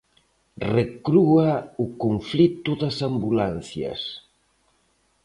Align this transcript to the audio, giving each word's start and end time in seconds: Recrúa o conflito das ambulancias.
Recrúa 0.77 1.51
o 1.83 1.85
conflito 2.03 2.71
das 2.81 2.97
ambulancias. 3.09 4.01